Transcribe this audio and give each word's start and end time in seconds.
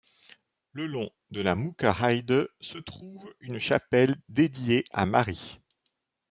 Le 0.71 0.87
long 0.87 1.11
de 1.29 1.41
la 1.41 1.53
Mookerheide 1.53 2.49
se 2.59 2.79
trouve 2.79 3.31
une 3.39 3.59
chapelle 3.59 4.19
dédiée 4.29 4.83
à 4.91 5.05
Marie. 5.05 5.59